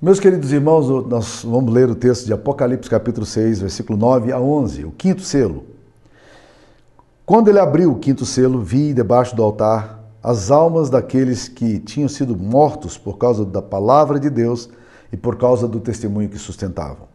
[0.00, 4.38] Meus queridos irmãos, nós vamos ler o texto de Apocalipse, capítulo 6, versículo 9 a
[4.38, 5.64] 11, o quinto selo.
[7.26, 12.08] Quando ele abriu o quinto selo, vi debaixo do altar as almas daqueles que tinham
[12.08, 14.70] sido mortos por causa da palavra de Deus
[15.12, 17.08] e por causa do testemunho que sustentavam.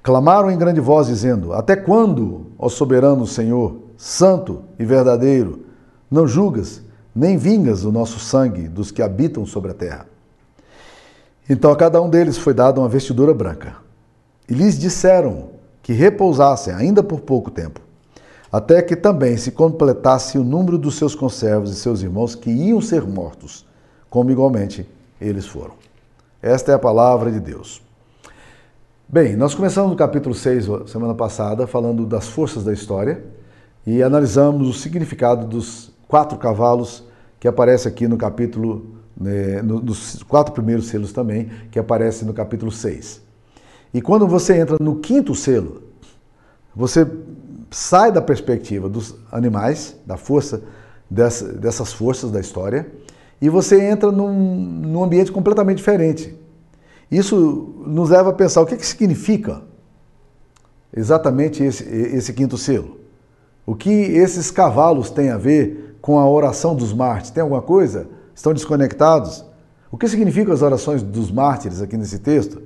[0.00, 5.64] Clamaram em grande voz, dizendo: Até quando, ó soberano Senhor, santo e verdadeiro,
[6.08, 6.82] não julgas,
[7.12, 10.09] nem vingas o nosso sangue dos que habitam sobre a terra?
[11.50, 13.74] Então a cada um deles foi dada uma vestidura branca.
[14.48, 15.48] E lhes disseram
[15.82, 17.80] que repousassem ainda por pouco tempo,
[18.52, 22.80] até que também se completasse o número dos seus conservos e seus irmãos que iam
[22.80, 23.66] ser mortos,
[24.08, 24.88] como igualmente
[25.20, 25.74] eles foram.
[26.40, 27.82] Esta é a palavra de Deus.
[29.08, 33.24] Bem, nós começamos no capítulo 6, semana passada, falando das forças da história
[33.84, 37.02] e analisamos o significado dos quatro cavalos
[37.40, 42.72] que aparece aqui no capítulo né, nos quatro primeiros selos também, que aparece no capítulo
[42.72, 43.20] 6.
[43.92, 45.82] E quando você entra no quinto selo,
[46.74, 47.06] você
[47.70, 50.62] sai da perspectiva dos animais, da força,
[51.08, 52.90] dessa, dessas forças da história,
[53.42, 56.34] e você entra num, num ambiente completamente diferente.
[57.10, 59.62] Isso nos leva a pensar o que, que significa
[60.96, 62.98] exatamente esse, esse quinto selo.
[63.66, 67.30] O que esses cavalos têm a ver com a oração dos mártires?
[67.30, 68.08] Tem alguma coisa?
[68.40, 69.44] Estão desconectados?
[69.92, 72.62] O que significam as orações dos mártires aqui nesse texto?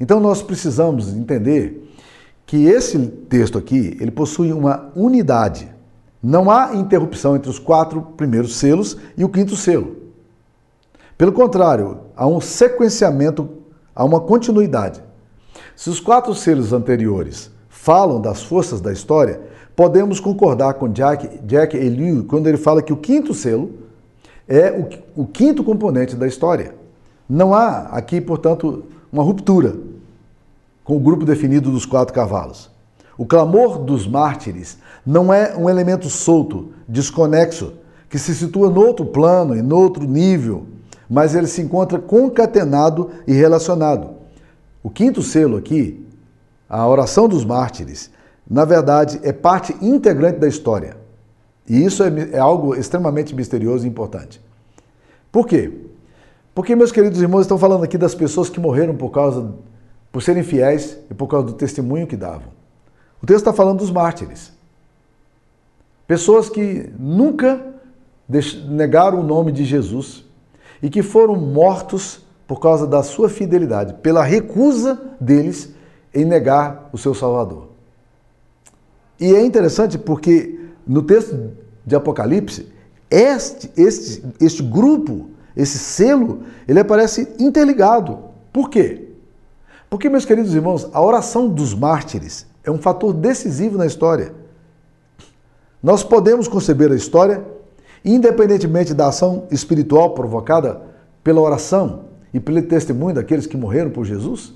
[0.00, 1.86] Então nós precisamos entender
[2.46, 2.98] que esse
[3.28, 5.68] texto aqui, ele possui uma unidade.
[6.22, 9.98] Não há interrupção entre os quatro primeiros selos e o quinto selo.
[11.18, 13.50] Pelo contrário, há um sequenciamento,
[13.94, 15.04] há uma continuidade.
[15.76, 19.42] Se os quatro selos anteriores falam das forças da história,
[19.76, 23.87] podemos concordar com Jack, Jack Eliu quando ele fala que o quinto selo
[24.48, 26.74] é o, o quinto componente da história.
[27.28, 29.76] Não há aqui, portanto, uma ruptura
[30.82, 32.70] com o grupo definido dos quatro cavalos.
[33.18, 37.74] O clamor dos mártires não é um elemento solto, desconexo,
[38.08, 40.66] que se situa no outro plano e outro nível,
[41.10, 44.10] mas ele se encontra concatenado e relacionado.
[44.82, 46.06] O quinto selo aqui,
[46.68, 48.10] a oração dos mártires,
[48.48, 50.96] na verdade é parte integrante da história.
[51.68, 54.40] E isso é, é algo extremamente misterioso e importante.
[55.38, 55.70] Por quê?
[56.52, 59.54] Porque, meus queridos irmãos, estão falando aqui das pessoas que morreram por causa,
[60.10, 62.48] por serem fiéis e por causa do testemunho que davam.
[63.22, 64.52] O texto está falando dos mártires.
[66.08, 67.64] Pessoas que nunca
[68.68, 70.24] negaram o nome de Jesus
[70.82, 75.72] e que foram mortos por causa da sua fidelidade, pela recusa deles
[76.12, 77.68] em negar o seu Salvador.
[79.20, 81.52] E é interessante porque no texto
[81.86, 82.76] de Apocalipse,
[83.10, 88.18] este, este, este grupo, esse selo, ele aparece interligado.
[88.52, 89.08] Por quê?
[89.88, 94.32] Porque, meus queridos irmãos, a oração dos mártires é um fator decisivo na história.
[95.82, 97.44] Nós podemos conceber a história
[98.04, 100.80] independentemente da ação espiritual provocada
[101.22, 104.52] pela oração e pelo testemunho daqueles que morreram por Jesus?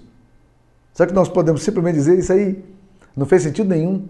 [0.93, 2.63] Será que nós podemos simplesmente dizer isso aí?
[3.17, 4.07] Não fez sentido nenhum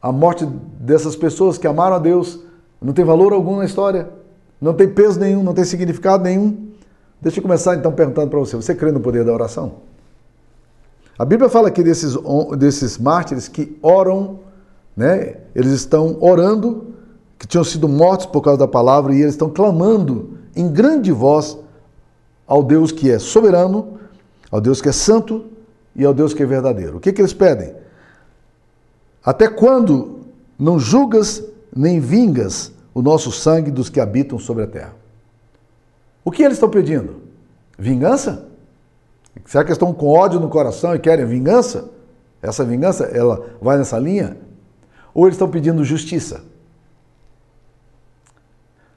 [0.00, 0.46] a morte
[0.78, 2.40] dessas pessoas que amaram a Deus
[2.80, 4.08] não tem valor algum na história,
[4.60, 6.68] não tem peso nenhum, não tem significado nenhum.
[7.20, 9.74] Deixa eu começar então perguntando para você: você crê no poder da oração?
[11.18, 12.16] A Bíblia fala aqui desses,
[12.58, 14.40] desses mártires que oram,
[14.96, 15.36] né?
[15.54, 16.94] eles estão orando,
[17.38, 21.58] que tinham sido mortos por causa da palavra, e eles estão clamando em grande voz
[22.46, 23.98] ao Deus que é soberano,
[24.50, 25.44] ao Deus que é santo
[25.94, 26.96] e ao Deus que é verdadeiro.
[26.96, 27.74] O que, que eles pedem?
[29.22, 30.20] Até quando
[30.58, 31.44] não julgas
[31.74, 34.94] nem vingas o nosso sangue dos que habitam sobre a terra?
[36.24, 37.22] O que eles estão pedindo?
[37.78, 38.48] Vingança?
[39.46, 41.90] Será que estão com ódio no coração e querem vingança?
[42.42, 44.36] Essa vingança, ela vai nessa linha?
[45.14, 46.42] Ou eles estão pedindo justiça?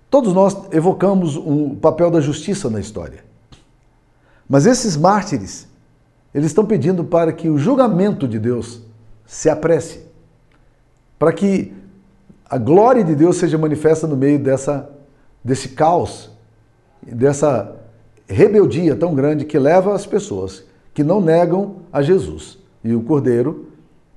[0.10, 3.24] Todos nós evocamos o papel da justiça na história.
[4.48, 5.68] Mas esses mártires,
[6.34, 8.82] eles estão pedindo para que o julgamento de Deus
[9.26, 10.04] se apresse
[11.24, 11.74] para que
[12.54, 14.88] a glória de Deus seja manifesta no meio dessa,
[15.44, 16.30] desse caos,
[17.02, 17.76] dessa
[18.28, 20.64] rebeldia tão grande que leva as pessoas
[20.94, 23.70] que não negam a Jesus e o Cordeiro,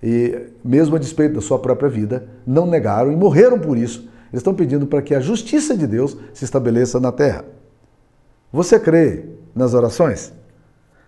[0.03, 4.01] e mesmo a despeito da sua própria vida, não negaram e morreram por isso.
[4.31, 7.43] Eles estão pedindo para que a justiça de Deus se estabeleça na terra.
[8.53, 10.31] Você crê nas orações?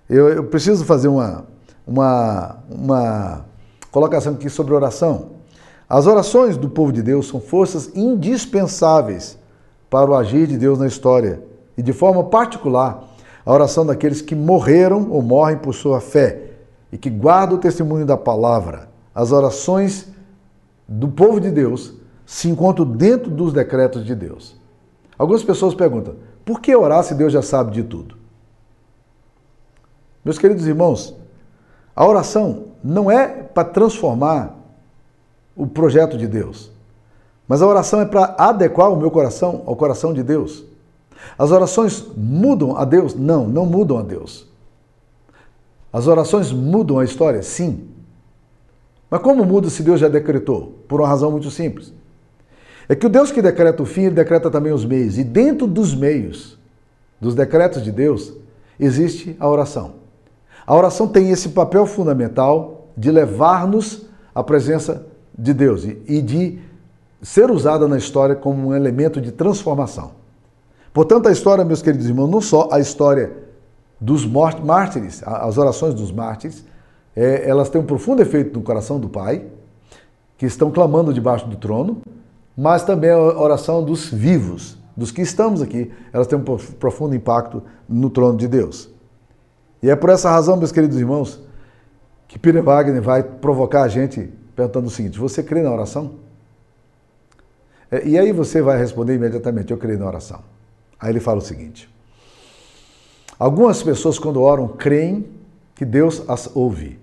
[0.09, 1.45] Eu, eu preciso fazer uma,
[1.87, 3.45] uma, uma
[3.91, 5.38] colocação aqui sobre oração.
[5.89, 9.39] As orações do povo de Deus são forças indispensáveis
[9.89, 11.43] para o agir de Deus na história.
[11.77, 13.05] E de forma particular,
[13.47, 16.51] a oração daqueles que morreram ou morrem por sua fé
[16.93, 18.91] e que guardam o testemunho da palavra.
[19.15, 20.09] As orações
[20.87, 21.95] do povo de Deus
[22.27, 24.57] se encontram dentro dos decretos de Deus.
[25.19, 28.17] Algumas pessoas perguntam: por que orar se Deus já sabe de tudo?
[30.23, 31.17] Meus queridos irmãos,
[31.97, 34.58] a oração não é para transformar
[35.59, 36.71] o projeto de Deus,
[37.49, 40.65] mas a oração é para adequar o meu coração ao coração de Deus.
[41.37, 43.15] As orações mudam a Deus?
[43.15, 44.47] Não, não mudam a Deus.
[45.93, 47.43] As orações mudam a história?
[47.43, 47.89] Sim.
[49.11, 50.79] Mas como muda se Deus já decretou?
[50.87, 51.93] Por uma razão muito simples.
[52.89, 55.19] É que o Deus que decreta o fim, ele decreta também os meios.
[55.19, 56.59] E dentro dos meios,
[57.21, 58.33] dos decretos de Deus,
[58.79, 59.95] existe a oração.
[60.67, 65.07] A oração tem esse papel fundamental de levar-nos à presença
[65.39, 66.59] de Deus e de
[67.23, 70.13] ser usada na história como um elemento de transformação.
[70.93, 73.33] Portanto, a história, meus queridos irmãos, não só a história
[74.01, 76.65] dos mártires, as orações dos mártires,
[77.15, 79.45] é, elas têm um profundo efeito no coração do Pai,
[80.37, 81.99] que estão clamando debaixo do trono,
[82.57, 87.63] mas também a oração dos vivos, dos que estamos aqui, elas têm um profundo impacto
[87.89, 88.89] no trono de Deus.
[89.83, 91.41] E é por essa razão, meus queridos irmãos,
[92.27, 96.15] que Peter Wagner vai provocar a gente perguntando o seguinte: você crê na oração?
[97.89, 100.43] É, e aí você vai responder imediatamente: eu creio na oração.
[100.99, 101.89] Aí ele fala o seguinte:
[103.39, 105.29] algumas pessoas, quando oram, creem
[105.77, 106.99] que Deus as ouve.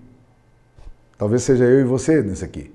[1.17, 2.73] Talvez seja eu e você nesse aqui.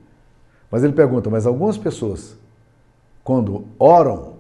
[0.71, 2.39] Mas ele pergunta: mas algumas pessoas
[3.23, 4.37] quando oram,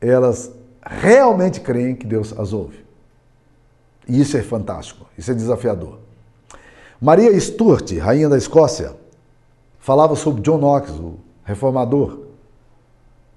[0.00, 0.50] elas
[0.82, 2.86] realmente creem que Deus as ouve.
[4.08, 5.98] E isso é fantástico, isso é desafiador.
[6.98, 8.96] Maria Stuart, rainha da Escócia,
[9.78, 12.20] falava sobre John Knox, o reformador.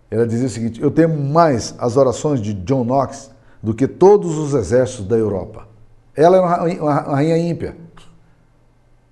[0.10, 4.38] Ela dizia o seguinte: Eu temo mais as orações de John Knox do que todos
[4.38, 5.68] os exércitos da Europa.
[6.16, 7.78] Ela é uma rainha ímpia.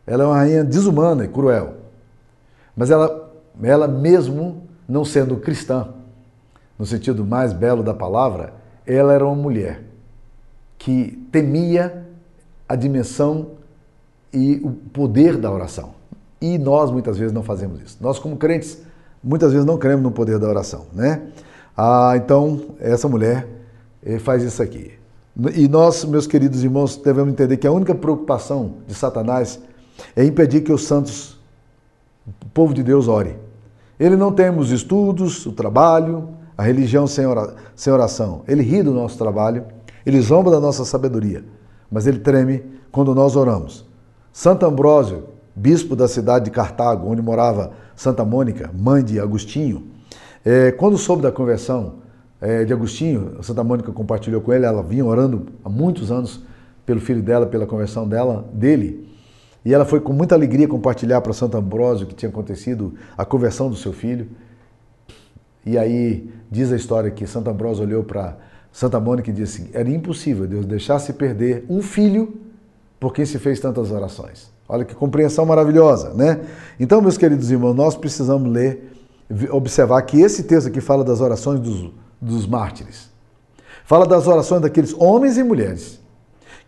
[0.06, 1.76] Ela é uma rainha desumana e cruel.
[2.76, 3.31] Mas ela,
[3.62, 5.90] ela mesmo não sendo cristã,
[6.78, 8.54] no sentido mais belo da palavra,
[8.86, 9.84] ela era uma mulher
[10.78, 12.08] que temia
[12.68, 13.52] a dimensão
[14.34, 15.99] e o poder da oração.
[16.42, 17.98] E nós muitas vezes não fazemos isso.
[18.00, 18.82] Nós, como crentes,
[19.24, 21.22] muitas vezes não cremos no poder da oração, né?
[21.76, 23.48] Ah, então, essa mulher
[24.04, 24.94] eh, faz isso aqui.
[25.56, 29.60] E nós, meus queridos irmãos, devemos entender que a única preocupação de Satanás
[30.16, 31.40] é impedir que os santos,
[32.28, 33.38] o povo de Deus, ore.
[34.00, 37.26] Ele não tem os estudos, o trabalho, a religião sem
[37.92, 38.44] oração.
[38.48, 39.66] Ele ri do nosso trabalho,
[40.06, 41.44] ele zomba da nossa sabedoria,
[41.90, 43.86] mas ele treme quando nós oramos.
[44.34, 45.24] Santo Ambrósio,
[45.56, 49.88] bispo da cidade de Cartago, onde morava Santa Mônica, mãe de Agostinho,
[50.46, 51.96] é, quando soube da conversão
[52.40, 56.42] é, de Agostinho, Santa Mônica compartilhou com ele, ela vinha orando há muitos anos
[56.86, 59.07] pelo filho dela, pela conversão dela, dele.
[59.66, 63.69] E ela foi com muita alegria compartilhar para Santo Ambrósio que tinha acontecido a conversão
[63.69, 64.30] do seu filho.
[65.66, 68.38] E aí diz a história que Santo Ambrósio olhou para
[68.72, 72.38] Santa Mônica e disse: assim, era impossível Deus deixasse perder um filho
[73.00, 74.50] por quem se fez tantas orações.
[74.69, 76.42] Olha que compreensão maravilhosa, né?
[76.80, 78.94] Então, meus queridos irmãos, nós precisamos ler,
[79.50, 83.10] observar que esse texto aqui fala das orações dos, dos mártires.
[83.83, 86.00] Fala das orações daqueles homens e mulheres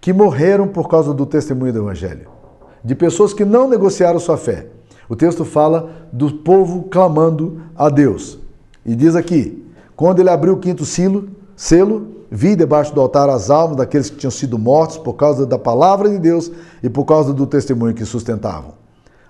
[0.01, 2.41] que morreram por causa do testemunho do Evangelho
[2.83, 4.67] de pessoas que não negociaram sua fé.
[5.07, 8.39] O texto fala do povo clamando a Deus.
[8.85, 9.65] E diz aqui:
[9.95, 14.15] quando ele abriu o quinto silo, selo, vi debaixo do altar as almas daqueles que
[14.15, 16.49] tinham sido mortos por causa da palavra de Deus
[16.81, 18.73] e por causa do testemunho que sustentavam.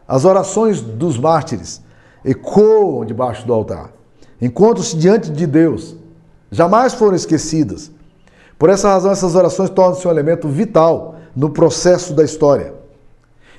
[0.07, 1.81] As orações dos mártires
[2.23, 3.91] ecoam debaixo do altar,
[4.39, 5.95] encontram-se diante de Deus,
[6.51, 7.89] jamais foram esquecidas.
[8.59, 12.75] Por essa razão, essas orações tornam-se um elemento vital no processo da história.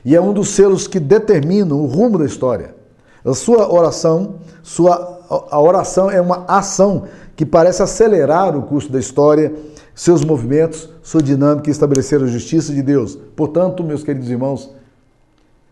[0.05, 2.77] E é um dos selos que determinam o rumo da história.
[3.25, 5.12] A sua oração, sua,
[5.51, 9.53] a oração é uma ação que parece acelerar o curso da história,
[9.95, 13.17] seus movimentos, sua dinâmica e estabelecer a justiça de Deus.
[13.37, 14.75] Portanto, meus queridos irmãos,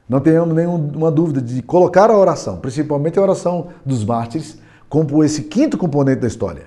[0.08, 5.42] não tenhamos nenhuma dúvida de colocar a oração, principalmente a oração dos mártires, como esse
[5.42, 6.66] quinto componente da história.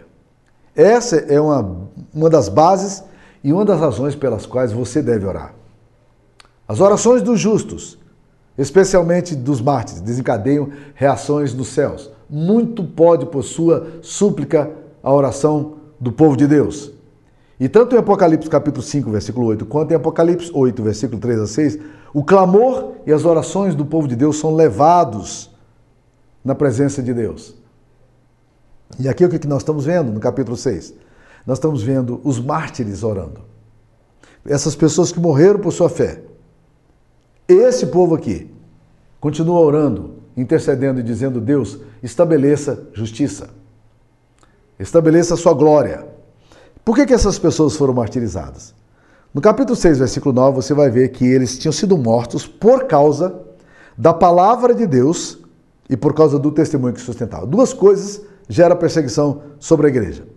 [0.76, 3.04] Essa é uma, uma das bases
[3.44, 5.54] e uma das razões pelas quais você deve orar.
[6.66, 8.00] As orações dos justos,
[8.58, 12.10] especialmente dos mártires, desencadeiam reações dos céus.
[12.36, 14.72] Muito pode, por sua súplica,
[15.04, 16.92] a oração do povo de Deus.
[17.60, 21.46] E tanto em Apocalipse capítulo 5, versículo 8, quanto em Apocalipse 8, versículo 3 a
[21.46, 21.80] 6,
[22.12, 25.52] o clamor e as orações do povo de Deus são levados
[26.44, 27.54] na presença de Deus.
[29.00, 30.92] E aqui o que nós estamos vendo no capítulo 6?
[31.46, 33.42] Nós estamos vendo os mártires orando.
[34.44, 36.24] essas pessoas que morreram por sua fé.
[37.48, 38.52] Esse povo aqui
[39.22, 43.50] continua orando, intercedendo e dizendo: Deus, estabeleça justiça,
[44.80, 46.06] estabeleça a sua glória.
[46.84, 48.74] Por que, que essas pessoas foram martirizadas?
[49.34, 53.42] No capítulo 6, versículo 9, você vai ver que eles tinham sido mortos por causa
[53.98, 55.40] da palavra de Deus
[55.90, 57.46] e por causa do testemunho que sustentava.
[57.46, 60.28] Duas coisas geram perseguição sobre a igreja.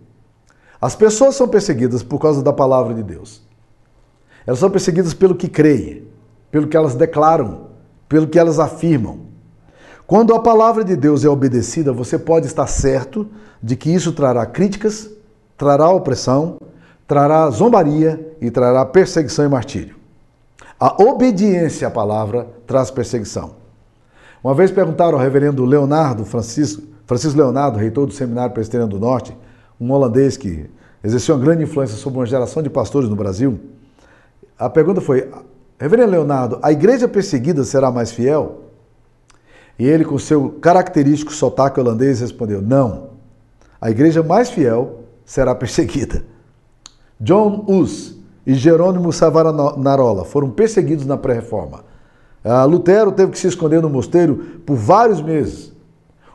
[0.79, 3.41] As pessoas são perseguidas por causa da palavra de Deus.
[4.45, 6.07] Elas são perseguidas pelo que creem,
[6.49, 7.67] pelo que elas declaram,
[8.07, 9.26] pelo que elas afirmam.
[10.07, 13.27] Quando a palavra de Deus é obedecida, você pode estar certo
[13.61, 15.09] de que isso trará críticas,
[15.57, 16.61] trará opressão,
[17.05, 19.97] trará zombaria e trará perseguição e martírio.
[20.79, 23.55] A obediência à palavra traz perseguição.
[24.41, 29.35] Uma vez perguntaram ao reverendo Leonardo Francisco, Francisco Leonardo, reitor do Seminário Presbiteriano do Norte,
[29.79, 30.69] um holandês que
[31.03, 33.59] exerceu uma grande influência sobre uma geração de pastores no Brasil.
[34.57, 35.29] A pergunta foi:
[35.77, 38.66] Reverendo Leonardo, a igreja perseguida será mais fiel?
[39.79, 43.09] E ele, com seu característico sotaque holandês, respondeu: Não.
[43.79, 46.23] A igreja mais fiel será perseguida.
[47.19, 51.83] John Hus e Jerônimo Savonarola foram perseguidos na pré-reforma.
[52.43, 55.73] Ah, Lutero teve que se esconder no mosteiro por vários meses.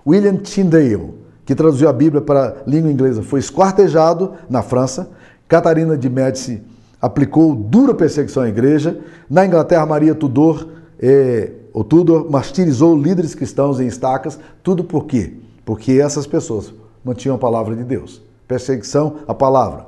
[0.06, 5.10] William Tyndale, que traduziu a Bíblia para a língua inglesa, foi esquartejado na França.
[5.48, 6.62] Catarina de Médici
[7.00, 8.98] aplicou dura perseguição à igreja.
[9.28, 10.68] Na Inglaterra, Maria Tudor,
[11.00, 14.38] eh, o Tudor martirizou líderes cristãos em estacas.
[14.62, 15.34] Tudo por quê?
[15.64, 16.72] Porque essas pessoas
[17.04, 18.20] mantinham a palavra de Deus.
[18.46, 19.86] Perseguição à palavra.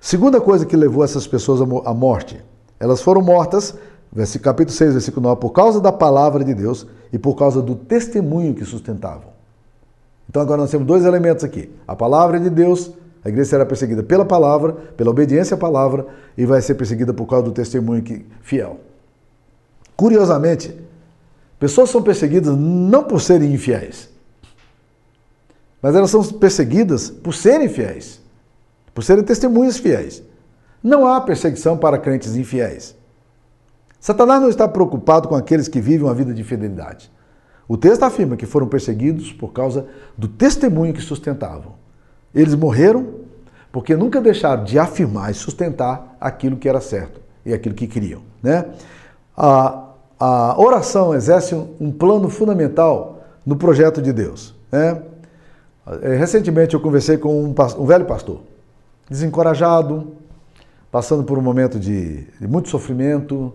[0.00, 2.42] Segunda coisa que levou essas pessoas à morte.
[2.78, 3.74] Elas foram mortas,
[4.42, 8.52] capítulo 6, versículo 9, por causa da palavra de Deus e por causa do testemunho
[8.52, 9.32] que sustentavam.
[10.28, 11.70] Então agora nós temos dois elementos aqui.
[11.86, 12.90] A palavra de Deus,
[13.24, 17.26] a igreja será perseguida pela palavra, pela obediência à palavra, e vai ser perseguida por
[17.26, 18.80] causa do testemunho que, fiel.
[19.96, 20.76] Curiosamente,
[21.62, 24.10] pessoas são perseguidas não por serem infiéis,
[25.80, 28.22] mas elas são perseguidas por serem fiéis
[28.94, 30.22] por serem testemunhas fiéis.
[30.82, 32.96] Não há perseguição para crentes infiéis.
[34.00, 37.10] Satanás não está preocupado com aqueles que vivem uma vida de fidelidade.
[37.68, 39.86] O texto afirma que foram perseguidos por causa
[40.18, 41.74] do testemunho que sustentavam.
[42.34, 43.22] Eles morreram
[43.70, 48.22] porque nunca deixaram de afirmar e sustentar aquilo que era certo e aquilo que queriam.
[48.42, 48.66] Né?
[49.36, 49.91] A,
[50.24, 54.54] a oração exerce um plano fundamental no projeto de Deus.
[54.70, 55.02] Né?
[56.16, 58.38] Recentemente eu conversei com um, um velho pastor
[59.10, 60.12] desencorajado,
[60.92, 63.52] passando por um momento de, de muito sofrimento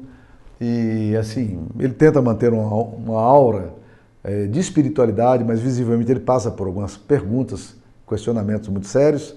[0.59, 3.73] e assim ele tenta manter uma, uma aura
[4.21, 9.33] é, de espiritualidade, mas visivelmente ele passa por algumas perguntas, questionamentos muito sérios.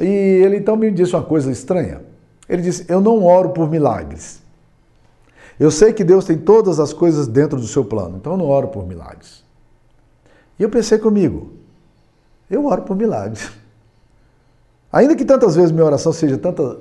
[0.00, 2.00] E ele então me disse uma coisa estranha.
[2.48, 4.43] Ele disse: Eu não oro por milagres.
[5.58, 8.46] Eu sei que Deus tem todas as coisas dentro do seu plano, então eu não
[8.46, 9.44] oro por milagres.
[10.58, 11.52] E eu pensei comigo:
[12.50, 13.50] Eu oro por milagres.
[14.92, 16.78] Ainda que tantas vezes minha oração seja tanta,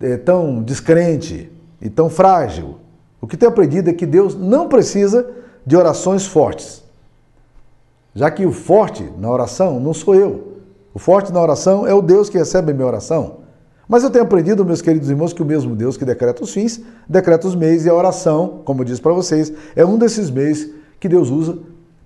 [0.00, 2.78] é, tão descrente e tão frágil,
[3.20, 5.28] o que tenho aprendido é que Deus não precisa
[5.64, 6.82] de orações fortes.
[8.14, 10.58] Já que o forte na oração não sou eu.
[10.92, 13.41] O forte na oração é o Deus que recebe a minha oração.
[13.88, 16.80] Mas eu tenho aprendido, meus queridos irmãos, que o mesmo Deus que decreta os fins,
[17.08, 20.68] decreta os meios, e a oração, como eu disse para vocês, é um desses meios
[20.98, 21.58] que Deus usa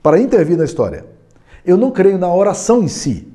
[0.02, 1.04] para intervir na história.
[1.64, 3.28] Eu não creio na oração em si,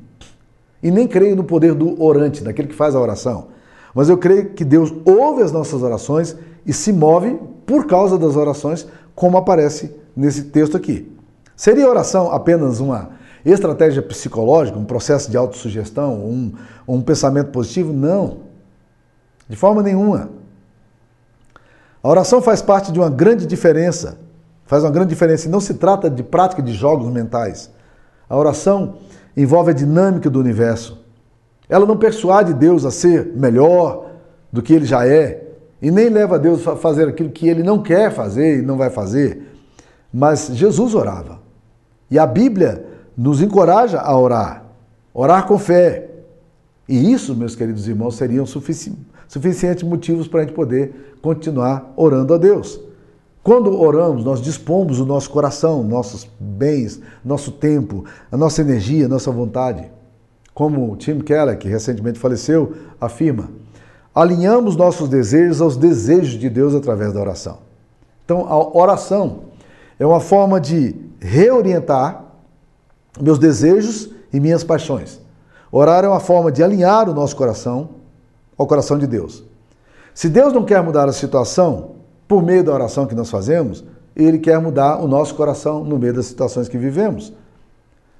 [0.81, 3.47] e nem creio no poder do orante, daquele que faz a oração.
[3.93, 8.35] Mas eu creio que Deus ouve as nossas orações e se move por causa das
[8.35, 11.11] orações, como aparece nesse texto aqui.
[11.55, 13.11] Seria oração apenas uma
[13.49, 16.53] estratégia psicológica, um processo de autossugestão, um,
[16.87, 17.91] um pensamento positivo?
[17.91, 18.39] Não.
[19.49, 20.29] De forma nenhuma.
[22.03, 24.17] A oração faz parte de uma grande diferença.
[24.65, 25.47] Faz uma grande diferença.
[25.47, 27.69] E não se trata de prática de jogos mentais.
[28.29, 28.95] A oração
[29.35, 30.99] envolve a dinâmica do universo.
[31.67, 34.11] Ela não persuade Deus a ser melhor
[34.51, 35.47] do que ele já é,
[35.81, 38.89] e nem leva Deus a fazer aquilo que ele não quer fazer e não vai
[38.89, 39.47] fazer.
[40.13, 41.39] Mas Jesus orava.
[42.09, 42.85] E a Bíblia
[43.17, 44.63] nos encoraja a orar,
[45.13, 46.09] orar com fé.
[46.87, 48.93] E isso, meus queridos irmãos, seriam sufici
[49.27, 52.81] suficientes motivos para a gente poder continuar orando a Deus.
[53.41, 59.09] Quando oramos, nós dispomos o nosso coração, nossos bens, nosso tempo, a nossa energia, a
[59.09, 59.89] nossa vontade.
[60.53, 63.49] Como Tim Keller, que recentemente faleceu, afirma,
[64.13, 67.59] alinhamos nossos desejos aos desejos de Deus através da oração.
[68.25, 69.43] Então, a oração
[69.97, 72.30] é uma forma de reorientar
[73.19, 75.19] meus desejos e minhas paixões.
[75.71, 77.89] Orar é uma forma de alinhar o nosso coração
[78.57, 79.43] ao coração de Deus.
[80.13, 81.95] Se Deus não quer mudar a situação
[82.27, 83.83] por meio da oração que nós fazemos,
[84.15, 87.33] ele quer mudar o nosso coração no meio das situações que vivemos.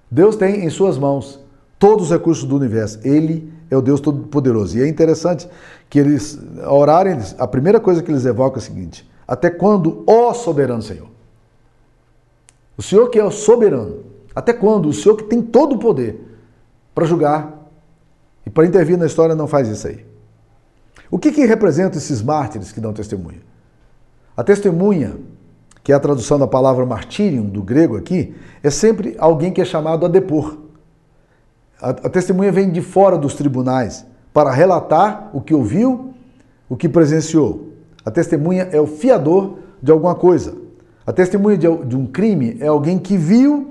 [0.10, 1.40] Deus tem em suas mãos
[1.78, 3.00] todos os recursos do universo.
[3.04, 4.78] Ele é o Deus Todo-Poderoso.
[4.78, 5.48] E é interessante
[5.90, 10.34] que eles orarem, a primeira coisa que eles evocam é o seguinte: até quando, ó
[10.34, 11.08] soberano Senhor?
[12.78, 14.00] O Senhor que é o soberano,
[14.36, 16.20] até quando o Senhor que tem todo o poder
[16.94, 17.70] para julgar
[18.46, 20.06] e para intervir na história não faz isso aí?
[21.10, 23.42] O que, que representam esses mártires que dão testemunha?
[24.36, 25.18] A testemunha
[25.84, 29.66] que é a tradução da palavra martírio do grego aqui, é sempre alguém que é
[29.66, 30.58] chamado a depor.
[31.82, 36.14] A, a testemunha vem de fora dos tribunais para relatar o que ouviu,
[36.70, 37.70] o que presenciou.
[38.06, 40.56] A testemunha é o fiador de alguma coisa.
[41.06, 43.71] A testemunha de, de um crime é alguém que viu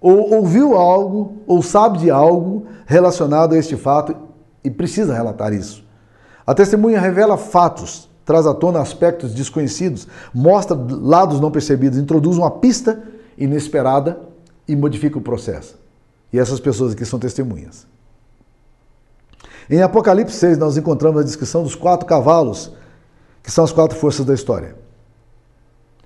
[0.00, 4.16] ou ouviu algo ou sabe de algo relacionado a este fato
[4.64, 5.84] e precisa relatar isso.
[6.46, 12.48] A testemunha revela fatos traz à tona aspectos desconhecidos, mostra lados não percebidos, introduz uma
[12.48, 13.02] pista
[13.36, 14.20] inesperada
[14.68, 15.76] e modifica o processo.
[16.32, 17.88] E essas pessoas aqui são testemunhas.
[19.68, 22.72] Em Apocalipse 6, nós encontramos a descrição dos quatro cavalos,
[23.42, 24.76] que são as quatro forças da história.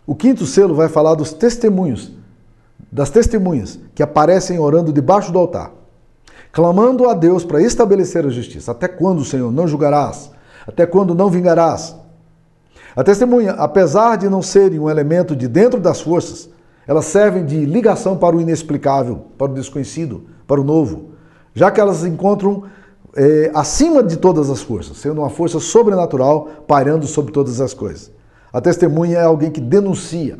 [0.06, 2.10] O quinto selo vai falar dos testemunhos,
[2.94, 5.72] das testemunhas que aparecem orando debaixo do altar,
[6.52, 8.70] clamando a Deus para estabelecer a justiça.
[8.70, 10.30] Até quando, Senhor, não julgarás?
[10.64, 11.96] Até quando não vingarás?
[12.94, 16.48] A testemunha, apesar de não serem um elemento de dentro das forças,
[16.86, 21.14] elas servem de ligação para o inexplicável, para o desconhecido, para o novo,
[21.52, 22.62] já que elas encontram
[23.16, 28.12] é, acima de todas as forças, sendo uma força sobrenatural pairando sobre todas as coisas.
[28.52, 30.38] A testemunha é alguém que denuncia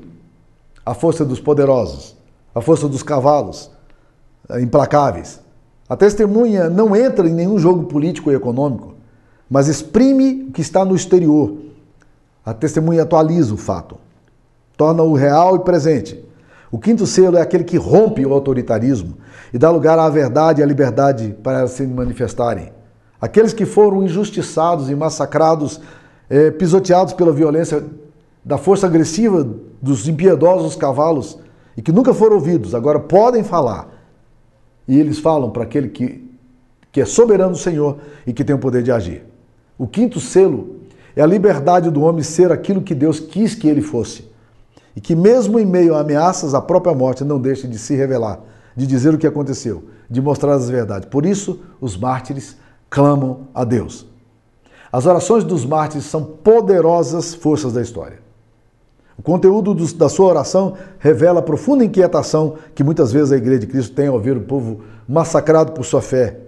[0.86, 2.13] a força dos poderosos,
[2.54, 3.70] a força dos cavalos
[4.48, 5.40] é, implacáveis.
[5.88, 8.94] A testemunha não entra em nenhum jogo político e econômico,
[9.50, 11.56] mas exprime o que está no exterior,
[12.44, 13.96] a testemunha atualiza o fato,
[14.76, 16.22] torna-o real e presente.
[16.70, 19.16] O quinto selo é aquele que rompe o autoritarismo
[19.52, 22.72] e dá lugar à verdade e à liberdade para elas se manifestarem.
[23.20, 25.80] Aqueles que foram injustiçados e massacrados,
[26.28, 27.82] é, pisoteados pela violência
[28.44, 29.48] da força agressiva
[29.80, 31.38] dos impiedosos cavalos
[31.76, 33.88] e que nunca foram ouvidos, agora podem falar.
[34.86, 36.30] E eles falam para aquele que,
[36.92, 39.24] que é soberano do Senhor e que tem o poder de agir.
[39.78, 40.80] O quinto selo
[41.16, 44.28] é a liberdade do homem ser aquilo que Deus quis que ele fosse.
[44.94, 48.40] E que, mesmo em meio a ameaças à própria morte, não deixe de se revelar,
[48.76, 51.08] de dizer o que aconteceu, de mostrar as verdades.
[51.08, 52.56] Por isso, os mártires
[52.88, 54.06] clamam a Deus.
[54.92, 58.23] As orações dos mártires são poderosas forças da história.
[59.16, 63.66] O conteúdo da sua oração revela a profunda inquietação que muitas vezes a Igreja de
[63.66, 66.38] Cristo tem ao ver o povo massacrado por sua fé,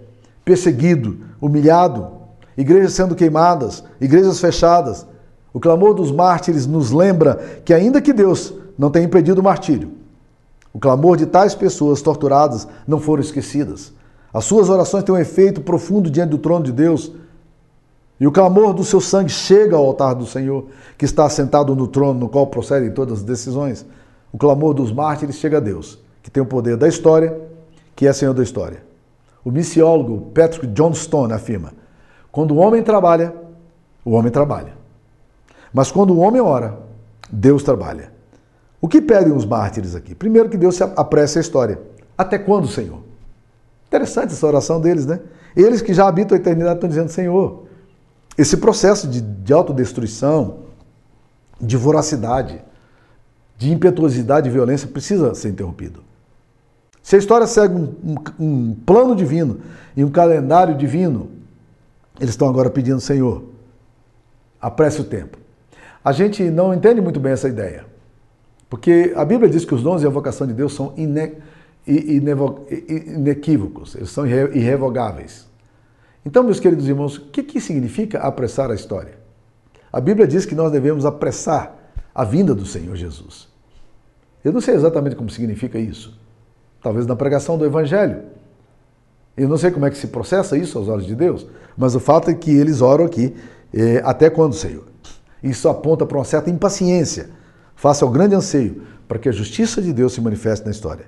[0.43, 2.07] perseguido, humilhado,
[2.57, 5.05] igrejas sendo queimadas, igrejas fechadas.
[5.53, 9.91] O clamor dos mártires nos lembra que, ainda que Deus não tenha impedido o martírio,
[10.73, 13.93] o clamor de tais pessoas torturadas não foram esquecidas.
[14.33, 17.11] As suas orações têm um efeito profundo diante do trono de Deus.
[18.19, 20.65] E o clamor do seu sangue chega ao altar do Senhor,
[20.97, 23.85] que está assentado no trono no qual procedem todas as decisões.
[24.31, 27.39] O clamor dos mártires chega a Deus, que tem o poder da história,
[27.95, 28.83] que é Senhor da história.
[29.45, 31.73] O missiólogo Patrick Johnstone afirma:
[32.31, 33.33] quando o homem trabalha,
[34.03, 34.73] o homem trabalha.
[35.73, 36.77] Mas quando o homem ora,
[37.31, 38.11] Deus trabalha.
[38.81, 40.15] O que pedem os mártires aqui?
[40.15, 41.79] Primeiro que Deus se apresse a história.
[42.17, 42.99] Até quando, Senhor?
[43.87, 45.19] Interessante essa oração deles, né?
[45.55, 47.66] Eles que já habitam a eternidade estão dizendo, Senhor,
[48.37, 50.59] esse processo de, de autodestruição,
[51.59, 52.61] de voracidade,
[53.57, 56.03] de impetuosidade e violência precisa ser interrompido.
[57.01, 59.61] Se a história segue um, um, um plano divino
[59.95, 61.31] e um calendário divino,
[62.19, 63.43] eles estão agora pedindo, Senhor,
[64.61, 65.37] apresse o tempo.
[66.03, 67.85] A gente não entende muito bem essa ideia.
[68.69, 71.35] Porque a Bíblia diz que os dons e a vocação de Deus são ine,
[71.87, 75.46] inequívocos, eles são irrevogáveis.
[76.27, 79.17] Então, meus queridos irmãos, o que, que significa apressar a história?
[79.93, 81.73] A Bíblia diz que nós devemos apressar
[82.13, 83.47] a vinda do Senhor Jesus.
[84.43, 86.19] Eu não sei exatamente como significa isso.
[86.83, 88.23] Talvez na pregação do Evangelho.
[89.37, 91.99] Eu não sei como é que se processa isso aos olhos de Deus, mas o
[91.99, 93.33] fato é que eles oram aqui
[93.73, 94.83] é, até quando, Senhor?
[95.41, 97.29] Isso aponta para uma certa impaciência,
[97.73, 101.05] face ao grande anseio, para que a justiça de Deus se manifeste na história.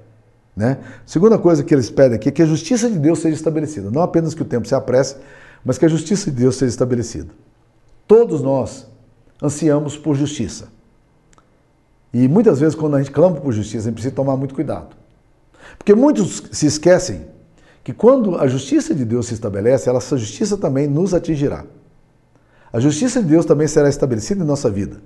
[0.55, 0.77] Né?
[1.05, 3.89] Segunda coisa que eles pedem aqui é que a justiça de Deus seja estabelecida.
[3.89, 5.15] Não apenas que o tempo se apresse,
[5.63, 7.29] mas que a justiça de Deus seja estabelecida.
[8.07, 8.87] Todos nós
[9.41, 10.67] ansiamos por justiça.
[12.13, 14.95] E muitas vezes, quando a gente clama por justiça, a gente precisa tomar muito cuidado.
[15.77, 17.27] Porque muitos se esquecem
[17.83, 21.65] que quando a justiça de Deus se estabelece, essa justiça também nos atingirá.
[22.71, 24.97] A justiça de Deus também será estabelecida em nossa vida.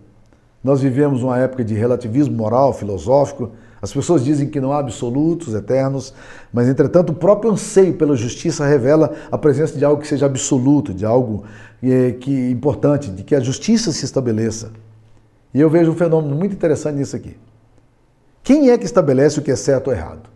[0.63, 3.51] Nós vivemos uma época de relativismo moral, filosófico.
[3.83, 6.13] As pessoas dizem que não há absolutos eternos,
[6.53, 10.93] mas entretanto o próprio anseio pela justiça revela a presença de algo que seja absoluto,
[10.93, 11.43] de algo
[11.83, 14.71] eh, que importante, de que a justiça se estabeleça.
[15.53, 17.35] E eu vejo um fenômeno muito interessante nisso aqui.
[18.41, 20.29] Quem é que estabelece o que é certo ou errado?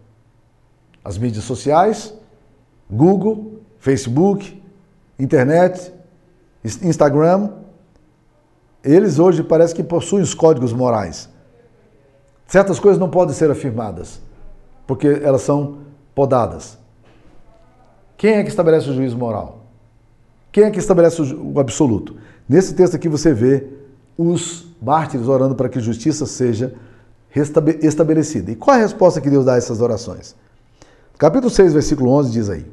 [1.01, 2.13] As mídias sociais,
[2.91, 4.62] Google, Facebook,
[5.17, 5.93] internet,
[6.65, 7.51] Instagram,
[8.83, 11.29] eles hoje parece que possuem os códigos morais.
[12.47, 14.21] Certas coisas não podem ser afirmadas,
[14.86, 15.79] porque elas são
[16.15, 16.77] podadas.
[18.15, 19.65] Quem é que estabelece o juízo moral?
[20.51, 22.15] Quem é que estabelece o absoluto?
[22.47, 23.67] Nesse texto aqui você vê
[24.17, 26.73] os mártires orando para que justiça seja
[27.81, 28.51] estabelecida.
[28.51, 30.36] E qual é a resposta que Deus dá a essas orações?
[31.17, 32.65] Capítulo 6, versículo 11 diz aí: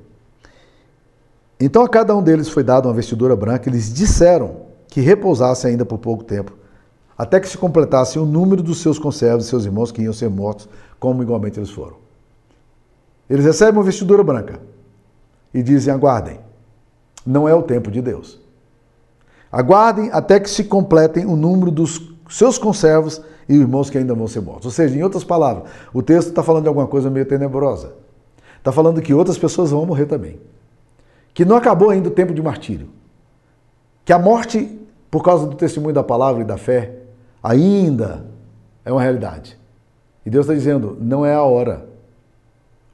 [1.58, 5.66] Então a cada um deles foi dada uma vestidura branca, e lhes disseram que repousasse
[5.66, 6.52] ainda por pouco tempo,
[7.16, 10.29] até que se completasse o número dos seus conservos e seus irmãos que iam ser
[10.29, 11.96] mortos, como igualmente eles foram.
[13.31, 14.61] Eles recebem uma vestidura branca
[15.53, 16.40] e dizem: aguardem,
[17.24, 18.40] não é o tempo de Deus.
[19.50, 24.27] Aguardem até que se completem o número dos seus conservos e irmãos que ainda vão
[24.27, 24.66] ser mortos.
[24.66, 27.92] Ou seja, em outras palavras, o texto está falando de alguma coisa meio tenebrosa.
[28.59, 30.40] Está falando que outras pessoas vão morrer também.
[31.33, 32.88] Que não acabou ainda o tempo de martírio.
[34.05, 34.81] Que a morte
[35.14, 36.92] por causa do testemunho da palavra e da fé,
[37.44, 38.24] ainda
[38.83, 39.59] é uma realidade.
[40.24, 41.87] E Deus está dizendo: não é a hora.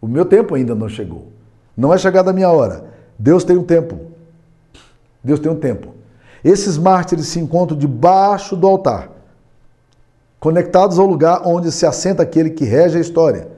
[0.00, 1.28] O meu tempo ainda não chegou.
[1.76, 2.90] Não é chegada a minha hora.
[3.16, 4.00] Deus tem um tempo.
[5.22, 5.94] Deus tem um tempo.
[6.42, 9.10] Esses mártires se encontram debaixo do altar,
[10.40, 13.48] conectados ao lugar onde se assenta aquele que rege a história.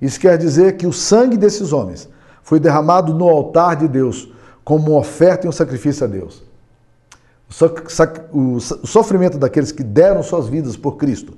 [0.00, 2.08] Isso quer dizer que o sangue desses homens
[2.42, 4.32] foi derramado no altar de Deus
[4.64, 6.49] como uma oferta e um sacrifício a Deus
[8.32, 11.34] o sofrimento daqueles que deram suas vidas por Cristo,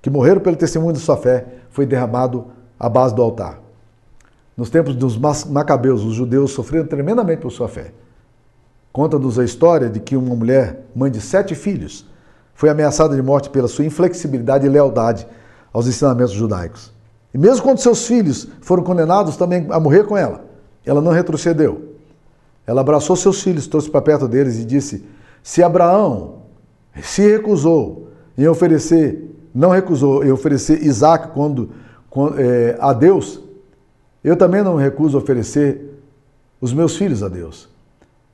[0.00, 2.46] que morreram pelo testemunho de sua fé, foi derramado
[2.78, 3.60] à base do altar.
[4.56, 7.92] Nos tempos dos macabeus, os judeus sofreram tremendamente por sua fé.
[8.92, 12.06] Conta-nos a história de que uma mulher, mãe de sete filhos,
[12.54, 15.26] foi ameaçada de morte pela sua inflexibilidade e lealdade
[15.72, 16.90] aos ensinamentos judaicos.
[17.34, 20.46] E mesmo quando seus filhos foram condenados também a morrer com ela,
[20.86, 21.96] ela não retrocedeu.
[22.66, 25.04] Ela abraçou seus filhos, trouxe para perto deles e disse:
[25.46, 26.42] se Abraão
[27.00, 31.70] se recusou em oferecer, não recusou em oferecer Isaac quando,
[32.10, 33.40] quando é, a Deus,
[34.24, 36.02] eu também não recuso oferecer
[36.60, 37.68] os meus filhos a Deus.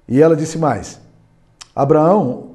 [0.09, 1.03] E ela disse mais:
[1.77, 2.53] Abraão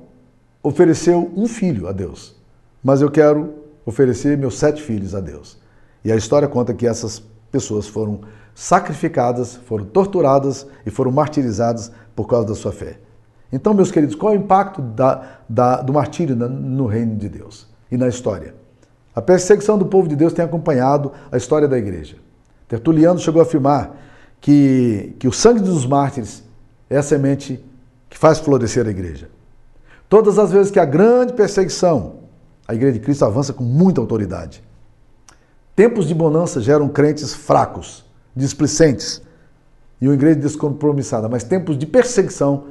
[0.64, 2.36] ofereceu um filho a Deus,
[2.84, 3.54] mas eu quero
[3.86, 5.60] oferecer meus sete filhos a Deus.
[6.04, 8.22] E a história conta que essas pessoas foram
[8.56, 12.98] sacrificadas, foram torturadas e foram martirizadas por causa da sua fé.
[13.52, 17.68] Então, meus queridos, qual é o impacto da, da, do martírio no reino de Deus
[17.90, 18.54] e na história?
[19.16, 22.18] A perseguição do povo de Deus tem acompanhado a história da igreja.
[22.68, 23.96] Tertuliano chegou a afirmar
[24.42, 26.44] que, que o sangue dos mártires
[26.90, 27.64] é a semente
[28.10, 29.30] que faz florescer a igreja.
[30.10, 32.18] Todas as vezes que há grande perseguição,
[32.68, 34.64] a igreja de Cristo avança com muita autoridade.
[35.76, 38.06] Tempos de bonança geram crentes fracos,
[38.36, 39.22] displicentes
[40.02, 42.66] e uma igreja descompromissada, mas tempos de perseguição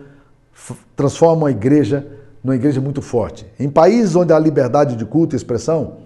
[0.94, 2.06] transformam a igreja
[2.42, 3.46] numa igreja muito forte.
[3.58, 5.98] Em países onde há liberdade de culto e expressão,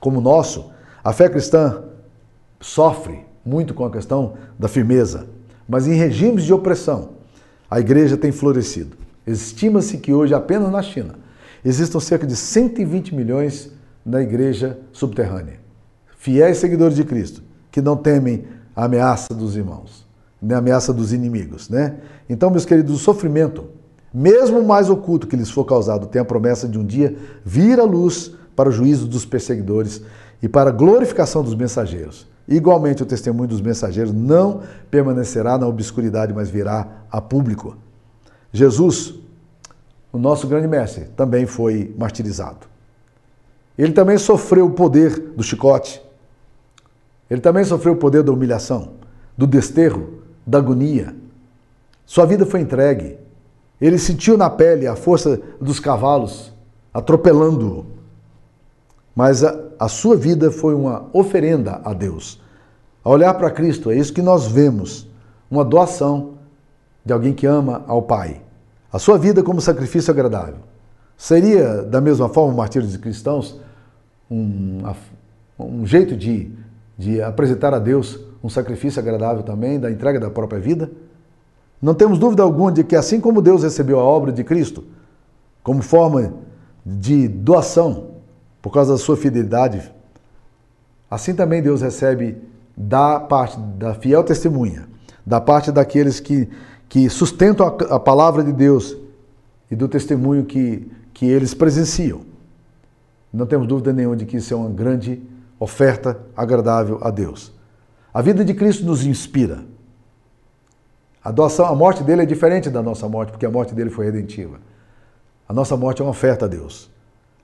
[0.00, 0.70] como o nosso,
[1.04, 1.84] a fé cristã
[2.60, 5.26] sofre muito com a questão da firmeza.
[5.68, 7.10] Mas em regimes de opressão,
[7.70, 8.96] a igreja tem florescido.
[9.26, 11.14] Estima-se que hoje, apenas na China,
[11.64, 13.70] existam cerca de 120 milhões
[14.04, 15.60] na igreja subterrânea.
[16.16, 20.06] Fiéis seguidores de Cristo, que não temem a ameaça dos irmãos,
[20.40, 21.68] nem a ameaça dos inimigos.
[21.68, 21.96] Né?
[22.28, 23.68] Então, meus queridos, o sofrimento
[24.12, 27.84] mesmo mais oculto que lhes for causado, tem a promessa de um dia vir à
[27.84, 30.02] luz para o juízo dos perseguidores
[30.42, 32.26] e para a glorificação dos mensageiros.
[32.46, 37.76] Igualmente, o testemunho dos mensageiros não permanecerá na obscuridade, mas virá a público.
[38.52, 39.14] Jesus,
[40.12, 42.66] o nosso grande mestre, também foi martirizado.
[43.78, 46.02] Ele também sofreu o poder do chicote.
[47.30, 48.90] Ele também sofreu o poder da humilhação,
[49.38, 51.14] do desterro, da agonia.
[52.04, 53.16] Sua vida foi entregue
[53.86, 56.52] ele sentiu na pele a força dos cavalos
[56.92, 57.86] atropelando-o.
[59.14, 62.40] Mas a, a sua vida foi uma oferenda a Deus.
[63.04, 65.08] A olhar para Cristo, é isso que nós vemos:
[65.50, 66.34] uma doação
[67.04, 68.40] de alguém que ama ao Pai.
[68.92, 70.56] A sua vida como sacrifício agradável.
[71.16, 73.60] Seria, da mesma forma, o martírio dos cristãos
[74.30, 74.78] um,
[75.58, 76.50] um jeito de,
[76.96, 80.90] de apresentar a Deus um sacrifício agradável também, da entrega da própria vida?
[81.82, 84.84] Não temos dúvida alguma de que, assim como Deus recebeu a obra de Cristo,
[85.64, 86.32] como forma
[86.86, 88.12] de doação
[88.62, 89.92] por causa da sua fidelidade,
[91.10, 92.40] assim também Deus recebe
[92.76, 94.88] da parte da fiel testemunha,
[95.26, 96.48] da parte daqueles que,
[96.88, 98.96] que sustentam a, a palavra de Deus
[99.68, 102.20] e do testemunho que, que eles presenciam.
[103.32, 105.20] Não temos dúvida nenhuma de que isso é uma grande
[105.58, 107.52] oferta agradável a Deus.
[108.14, 109.64] A vida de Cristo nos inspira.
[111.24, 114.06] A doação, a morte dele é diferente da nossa morte, porque a morte dele foi
[114.06, 114.58] redentiva.
[115.48, 116.90] A nossa morte é uma oferta a Deus.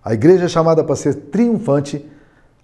[0.05, 2.05] A igreja é chamada para ser triunfante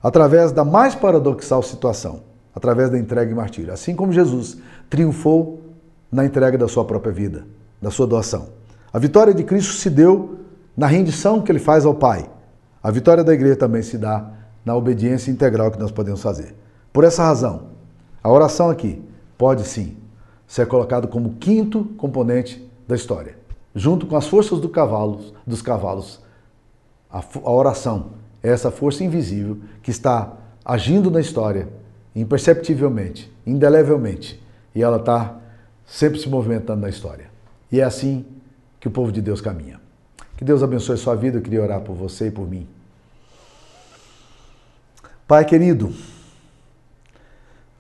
[0.03, 2.23] através da mais paradoxal situação,
[2.55, 3.73] através da entrega e martírio.
[3.73, 4.59] Assim como Jesus
[4.91, 5.61] triunfou
[6.11, 7.47] na entrega da sua própria vida,
[7.81, 8.49] da sua doação.
[8.93, 10.39] A vitória de Cristo se deu
[10.77, 12.29] na rendição que ele faz ao Pai.
[12.83, 14.31] A vitória da igreja também se dá
[14.65, 16.55] na obediência integral que nós podemos fazer.
[16.93, 17.69] Por essa razão,
[18.23, 19.03] a oração aqui
[19.37, 19.97] pode sim
[20.55, 23.37] ser colocado como quinto componente da história,
[23.75, 26.21] junto com as forças do cavalo, dos cavalos.
[27.11, 30.33] A, a oração é essa força invisível que está
[30.65, 31.69] agindo na história
[32.15, 34.41] imperceptivelmente, indelevelmente,
[34.77, 35.41] e ela está
[35.85, 37.27] sempre se movimentando na história.
[37.73, 38.25] E é assim
[38.79, 39.81] que o povo de Deus caminha.
[40.37, 41.39] Que Deus abençoe a sua vida.
[41.39, 42.69] Eu queria orar por você e por mim.
[45.27, 45.93] Pai querido,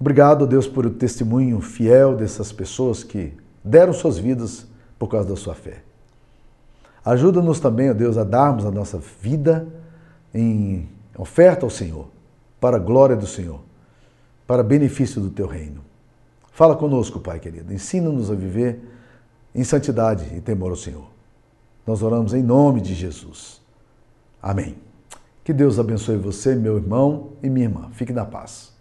[0.04, 3.32] obrigado, Deus, por o testemunho fiel dessas pessoas que
[3.64, 4.66] deram suas vidas
[4.98, 5.82] por causa da sua fé.
[7.02, 9.66] Ajuda-nos também, ó Deus, a darmos a nossa vida
[10.34, 10.86] em
[11.16, 12.06] oferta ao Senhor,
[12.60, 13.60] para a glória do Senhor,
[14.46, 15.80] para benefício do teu reino.
[16.52, 17.72] Fala conosco, Pai querido.
[17.72, 18.80] Ensina-nos a viver
[19.54, 21.06] em santidade e temor ao Senhor.
[21.86, 23.62] Nós oramos em nome de Jesus.
[24.42, 24.76] Amém.
[25.42, 27.88] Que Deus abençoe você, meu irmão e minha irmã.
[27.92, 28.73] Fique na paz.